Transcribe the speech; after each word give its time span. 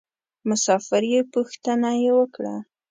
مسافر 0.49 1.03
یې 1.13 1.21
پوښتنه 1.33 1.89
یې 2.03 2.11
وکړه. 2.19 2.55